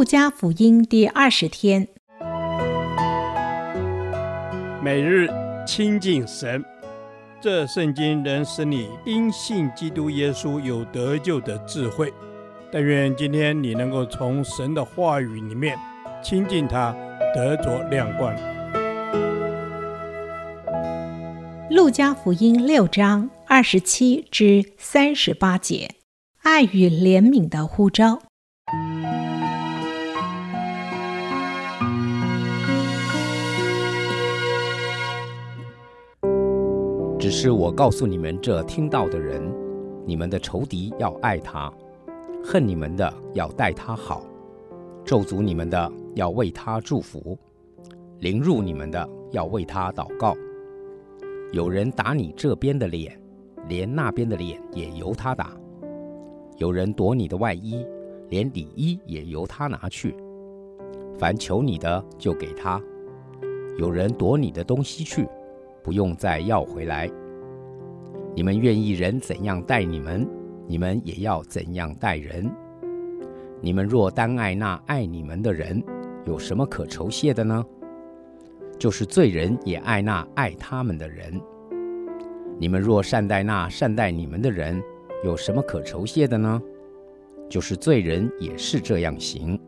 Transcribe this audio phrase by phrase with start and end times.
[0.00, 1.86] 路加福音第二十天，
[4.82, 5.28] 每日
[5.66, 6.64] 亲近神，
[7.38, 12.10] 这圣经能使你因信基督耶稣有得救的智慧。
[12.72, 15.76] 但愿今天你能够从神的话语里面
[16.24, 16.96] 亲近他，
[17.34, 18.34] 得着亮光。
[21.68, 25.90] 路加福音六章二十七至三十八节，
[26.40, 28.22] 爱与怜悯的呼召。
[37.20, 39.42] 只是我告诉你们这听到的人，
[40.06, 41.70] 你们的仇敌要爱他，
[42.42, 44.24] 恨你们的要待他好，
[45.04, 47.38] 咒诅你们的要为他祝福，
[48.20, 50.34] 凌辱你们的要为他祷告。
[51.52, 53.20] 有人打你这边的脸，
[53.68, 55.48] 连那边的脸也由他打；
[56.56, 57.84] 有人夺你的外衣，
[58.30, 60.16] 连里衣也由他拿去。
[61.18, 62.80] 凡求你的就给他。
[63.76, 65.28] 有人夺你的东西去。
[65.82, 67.10] 不用再要回来。
[68.34, 70.26] 你们愿意人怎样待你们，
[70.66, 72.50] 你们也要怎样待人。
[73.60, 75.82] 你们若单爱那爱你们的人，
[76.24, 77.64] 有什么可酬谢的呢？
[78.78, 81.38] 就是罪人也爱那爱他们的人。
[82.58, 84.82] 你们若善待那善待你们的人，
[85.24, 86.62] 有什么可酬谢的呢？
[87.48, 89.60] 就是罪人也是这样行。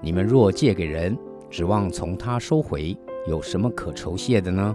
[0.00, 1.16] 你们若借给人，
[1.50, 2.96] 指望从他收回。
[3.26, 4.74] 有什么可酬谢的呢？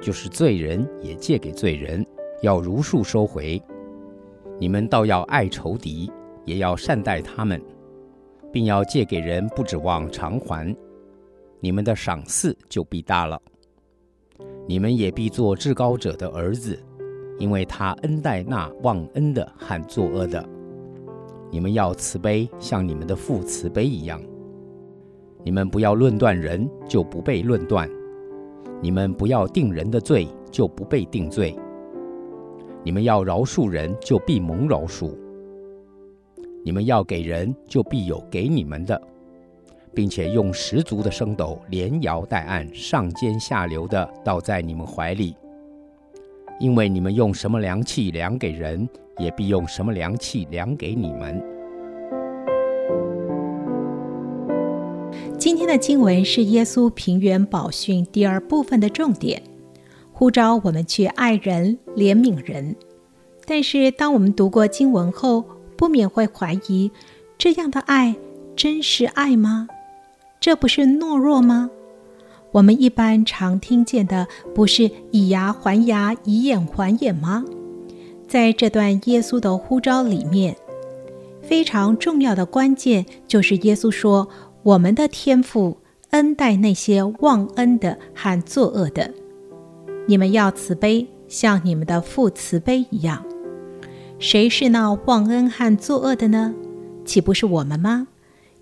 [0.00, 2.04] 就是罪人也借给罪人，
[2.42, 3.62] 要如数收回。
[4.58, 6.10] 你们倒要爱仇敌，
[6.44, 7.62] 也要善待他们，
[8.52, 10.74] 并要借给人，不指望偿还。
[11.60, 13.40] 你们的赏赐就必大了。
[14.66, 16.78] 你们也必做至高者的儿子，
[17.38, 20.46] 因为他恩待那忘恩的和作恶的。
[21.50, 24.20] 你们要慈悲，像你们的父慈悲一样。
[25.44, 27.86] 你们不要论断人，就不被论断；
[28.80, 31.54] 你们不要定人的罪，就不被定罪。
[32.82, 35.10] 你们要饶恕人，就必蒙饶恕；
[36.64, 38.98] 你们要给人，就必有给你们的，
[39.94, 45.36] 并且用十足的升斗连摇带按，上尖下流的倒在你们怀里。
[46.58, 48.88] 因为你们用什么量器量给人，
[49.18, 51.53] 也必用什么量器量给你们。
[55.54, 59.40] 今天的经文是耶稣平原宝训第二部分的重点，
[60.12, 62.74] 呼召我们去爱人、怜悯人。
[63.46, 65.44] 但是，当我们读过经文后，
[65.76, 66.90] 不免会怀疑：
[67.38, 68.16] 这样的爱
[68.56, 69.68] 真是爱吗？
[70.40, 71.70] 这不是懦弱吗？
[72.50, 74.26] 我们一般常听见的，
[74.56, 77.44] 不是以牙还牙、以眼还眼吗？
[78.26, 80.56] 在这段耶稣的呼召里面，
[81.40, 84.28] 非常重要的关键就是耶稣说。
[84.64, 85.76] 我们的天父
[86.12, 89.12] 恩待那些忘恩的和作恶的，
[90.08, 93.22] 你们要慈悲，像你们的父慈悲一样。
[94.18, 96.54] 谁是那忘恩和作恶的呢？
[97.04, 98.08] 岂不是我们吗？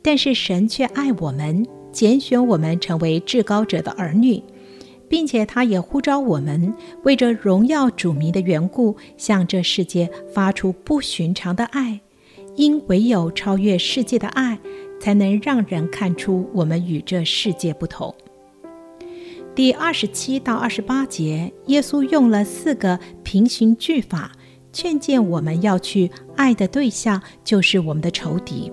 [0.02, 4.42] 但是神却爱我们，拣选我们成为至高者的儿女，
[5.08, 6.74] 并且他也呼召我们，
[7.04, 12.00] 为着荣耀主名的缘故，向这世界发出不寻常的爱，
[12.56, 14.58] 因唯有超越世界的爱。
[15.02, 18.14] 才能让人看出我们与这世界不同。
[19.52, 24.30] 第二十七到二十八节，耶稣用了四个平行句法，
[24.72, 28.70] 劝诫我们要去爱的对象就是我们的仇敌。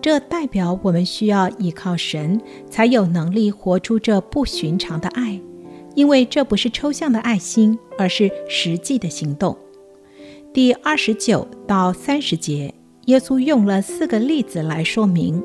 [0.00, 2.40] 这代表我们需要依靠神，
[2.70, 5.40] 才有能力活出这不寻常的爱，
[5.96, 9.58] 因为这不是抽象的爱心，而是实际的行动。
[10.54, 12.72] 第二十九到三十节。
[13.06, 15.42] 耶稣用了四个例子来说明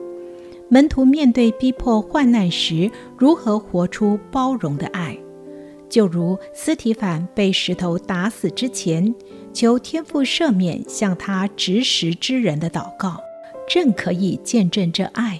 [0.69, 5.17] 门徒面对逼迫患难时如何活出包容的爱，
[5.89, 9.13] 就如司提反被石头打死之前，
[9.53, 13.21] 求天父赦免向他执石之人的祷告，
[13.69, 15.39] 正可以见证这爱。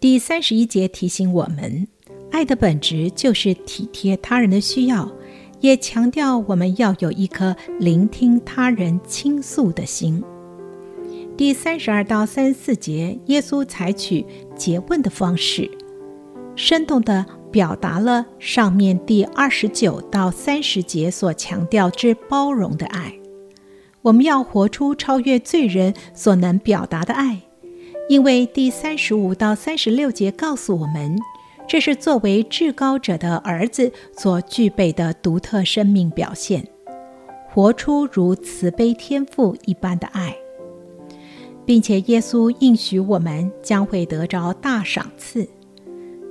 [0.00, 1.86] 第三十一节提醒我们，
[2.30, 5.12] 爱的本质就是体贴他人的需要，
[5.60, 10.24] 也强调我们要有一颗聆听他人倾诉的心。
[11.42, 14.24] 第三十二到三十四节，耶稣采取
[14.56, 15.68] 诘问的方式，
[16.54, 23.12] 生动地表达了上面第二十九到三十节所强调之包容的爱。
[24.02, 27.40] 我们要活出超越罪人所能表达的爱，
[28.08, 31.18] 因为第三十五到三十六节告诉我们，
[31.66, 36.68] 这是作为至高者的儿子所具备的独特生命表现，
[37.50, 40.36] 活出如慈悲天赋一般的爱。
[41.64, 45.48] 并且耶稣应许我们将会得着大赏赐。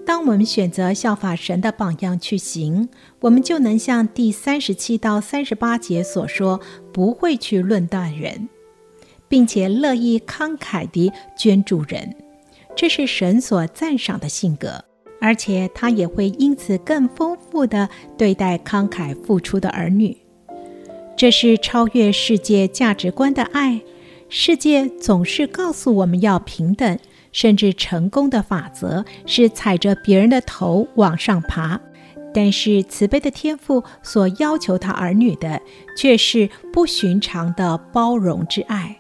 [0.06, 2.90] 当我们选择效法神的榜样去行，
[3.20, 6.60] 我们就能像第三十七到三十八节所说，
[6.92, 8.50] 不会去论断人，
[9.28, 12.16] 并且乐意慷慨地捐助人。
[12.76, 14.84] 这是神所赞赏的性格。
[15.24, 17.88] 而且他也会因此更丰富地
[18.18, 20.18] 对待慷慨付出的儿女，
[21.16, 23.80] 这是超越世界价值观的爱。
[24.34, 26.98] 世界总是告诉我们要平等，
[27.34, 31.78] 甚至成功的法则是踩着别人的头往上爬。
[32.34, 35.62] 但是慈悲的天父所要求他儿女的，
[35.98, 38.98] 却是不寻常的包容之爱。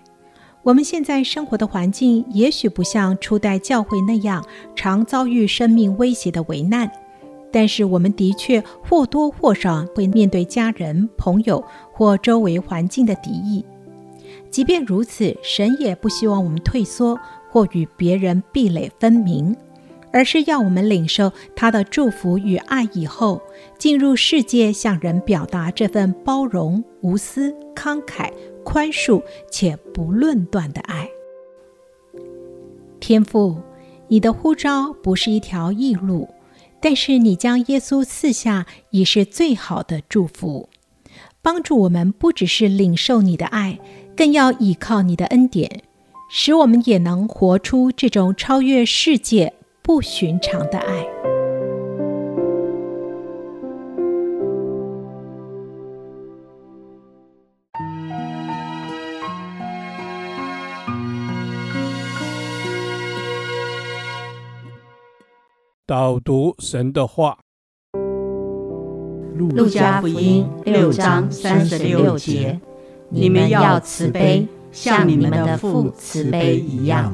[0.63, 4.45] 我们现在生活的环境也许不像初代教会那样
[4.75, 6.91] 常遭遇生命威胁的危难，
[7.53, 11.63] 但是我们的确或多或少会面对家人、朋友
[11.93, 13.63] 或周围环境的敌意。
[14.51, 17.17] 即便如此，神也不希望我们退缩
[17.49, 19.55] 或与别人壁垒分明，
[20.11, 23.41] 而是要我们领受他的祝福与爱以后，
[23.79, 28.31] 进入世界向人表达这份包容、无私、慷慨。
[28.63, 31.09] 宽恕且不论断的爱，
[32.99, 33.57] 天父，
[34.07, 36.29] 你的呼召不是一条易路，
[36.79, 40.69] 但是你将耶稣赐下已是最好的祝福，
[41.41, 43.79] 帮助我们不只是领受你的爱，
[44.15, 45.83] 更要倚靠你的恩典，
[46.29, 51.07] 使我们也能活出这种超越世界不寻常的爱。
[65.87, 67.37] 导读神的话，
[69.37, 72.61] 《路加福音》六章三十六节：
[73.11, 77.13] 你们要慈悲，像你们的父慈悲一样。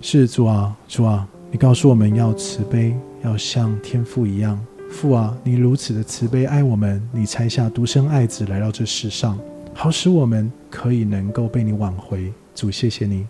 [0.00, 4.58] 是主啊，主啊，你告诉我们要慈悲，要像天父一样。
[4.90, 9.38] 父啊，你如此的慈悲爱我们，你差下独生爱子来到这世上，
[9.74, 12.32] 好使我们可以能够被你挽回。
[12.54, 13.26] 主，谢谢你。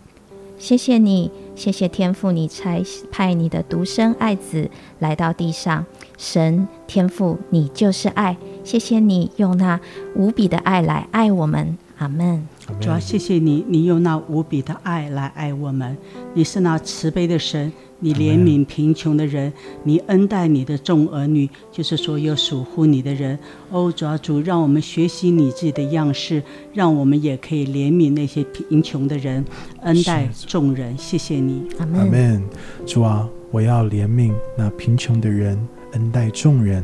[0.59, 2.81] 谢谢你，谢谢天父，你差
[3.11, 5.85] 派你的独生爱子来到地上。
[6.17, 8.35] 神天父，你就是爱。
[8.67, 9.79] 谢谢你用那
[10.13, 11.77] 无比的爱来爱我们。
[11.99, 12.45] 阿门。
[12.81, 15.97] 主要谢谢你，你用那无比的爱来爱我们。
[16.33, 17.71] 你是那慈悲的神。
[17.99, 19.53] 你怜悯贫穷的人，
[19.85, 23.39] 你恩待你的众儿女，就是所有属乎你的人。
[23.69, 26.43] 哦，主啊，主，让我们学习你自己的样式，
[26.73, 29.45] 让我们也可以怜悯那些贫穷的人，
[29.83, 30.95] 恩待众人。
[30.97, 32.43] 谢谢你，阿门。
[32.85, 35.57] 主啊，我要怜悯那贫穷的人，
[35.93, 36.83] 恩待众人。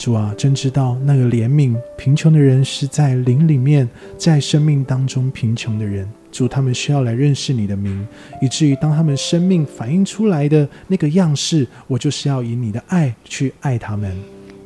[0.00, 3.86] 主啊，真知道那个怜悯贫穷的人是在灵里面，
[4.16, 6.08] 在生命当中贫穷的人。
[6.32, 8.08] 主，他们需要来认识你的名，
[8.40, 14.10] 以至于当他们生命反映出来的那个样式，我就是要以你的爱去爱他们。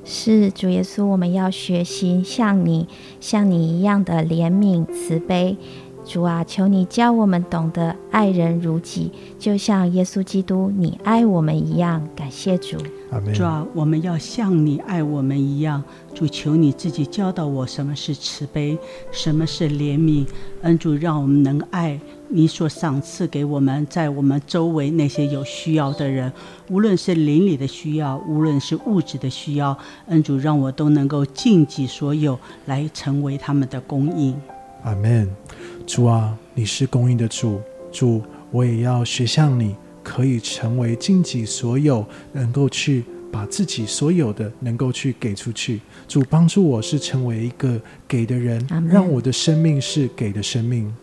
[0.05, 2.87] 是主耶稣，我们要学习像你，
[3.21, 5.57] 像你一样的怜悯慈悲。
[6.05, 12.07] 主啊，求你教我们懂得爱人如己，就像耶稣基督你爱我们一样。
[12.15, 12.77] 感谢主。
[13.33, 15.83] 主啊，我们要像你爱我们一样。
[16.15, 18.79] 主，求你自己教导我什么是慈悲，
[19.11, 20.27] 什么是怜悯。
[20.63, 21.99] 恩主，让我们能爱
[22.29, 26.31] 你所赏赐给我们在我们周围那些有需要的人，
[26.71, 29.77] 无论是邻里的需要，无论是物质的需要。
[30.09, 34.37] 恩主，让我都能够尽己所有来成为他们的供应。
[34.85, 35.29] 阿门。
[35.87, 37.61] 主啊，你是供应的主，
[37.93, 45.81] 主，我也要学像你，可以成为尽己所有，能够去把自己所有的能够去给出去。
[46.07, 50.95] 主帮助我是成为一个给的人，让我的生命是给的生命。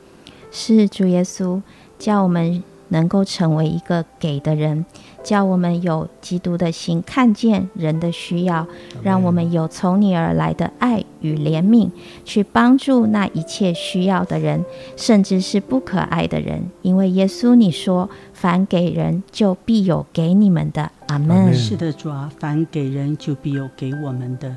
[0.51, 1.61] 是主耶稣
[1.99, 2.63] 叫我们。
[2.91, 4.85] 能够成为一个给的人，
[5.23, 8.67] 叫我们有基督的心，看见人的需要，
[9.01, 11.89] 让我们有从你而来的爱与怜悯，
[12.25, 14.63] 去帮助那一切需要的人，
[14.95, 16.63] 甚至是不可爱的人。
[16.81, 20.91] 因为耶稣你说，凡给人就必有给你们的。
[21.07, 21.53] 阿门。
[21.53, 24.55] 是的，主啊，凡给人就必有给我们的。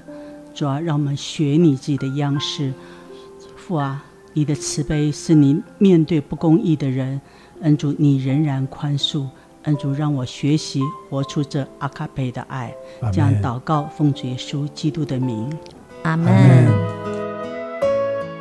[0.52, 2.72] 主啊，让我们学你自己的样式。
[3.56, 7.20] 父啊，你的慈悲是你面对不公义的人。
[7.64, 9.26] 恩主，你仍然宽恕。
[9.62, 12.70] 恩主，让我学习活出这阿卡贝的爱。
[13.10, 15.50] 这样祷告，奉主耶稣基督的名。
[16.02, 16.30] 阿门。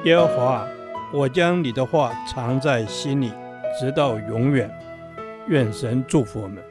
[0.04, 0.68] 耶和华，
[1.14, 3.32] 我将你的话藏在心里，
[3.80, 4.70] 直到永远。
[5.48, 6.62] 愿神祝福我们。